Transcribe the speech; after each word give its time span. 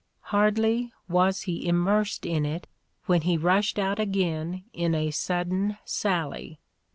Hardly 0.33 0.91
was 1.07 1.41
he 1.41 1.67
immersed 1.67 2.25
in 2.25 2.43
it 2.43 2.65
when 3.05 3.21
he 3.21 3.37
rushed 3.37 3.77
out 3.77 3.99
again 3.99 4.63
in 4.73 4.95
a 4.95 5.11
sudden 5.11 5.77
sally. 5.85 6.59